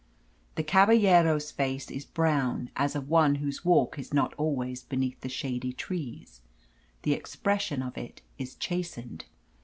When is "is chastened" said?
8.39-9.25